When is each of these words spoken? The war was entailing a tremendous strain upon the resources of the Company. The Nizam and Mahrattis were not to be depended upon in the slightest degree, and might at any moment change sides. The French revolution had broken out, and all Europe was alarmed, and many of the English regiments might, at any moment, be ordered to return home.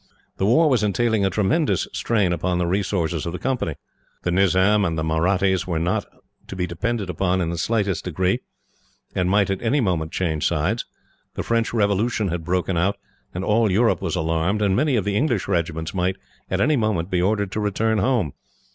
The 0.37 0.47
war 0.47 0.67
was 0.67 0.81
entailing 0.81 1.23
a 1.25 1.29
tremendous 1.29 1.87
strain 1.93 2.33
upon 2.33 2.57
the 2.57 2.65
resources 2.65 3.27
of 3.27 3.33
the 3.33 3.37
Company. 3.37 3.75
The 4.23 4.31
Nizam 4.31 4.83
and 4.83 4.97
Mahrattis 4.97 5.67
were 5.67 5.77
not 5.77 6.05
to 6.47 6.55
be 6.55 6.65
depended 6.65 7.07
upon 7.07 7.39
in 7.39 7.51
the 7.51 7.57
slightest 7.59 8.05
degree, 8.05 8.39
and 9.13 9.29
might 9.29 9.51
at 9.51 9.61
any 9.61 9.79
moment 9.79 10.11
change 10.11 10.47
sides. 10.47 10.85
The 11.35 11.43
French 11.43 11.71
revolution 11.71 12.29
had 12.29 12.43
broken 12.43 12.77
out, 12.77 12.97
and 13.35 13.43
all 13.45 13.69
Europe 13.71 14.01
was 14.01 14.15
alarmed, 14.15 14.63
and 14.63 14.75
many 14.75 14.95
of 14.95 15.05
the 15.05 15.15
English 15.15 15.47
regiments 15.47 15.93
might, 15.93 16.15
at 16.49 16.59
any 16.59 16.77
moment, 16.77 17.11
be 17.11 17.21
ordered 17.21 17.51
to 17.51 17.59
return 17.59 17.99
home. 17.99 18.33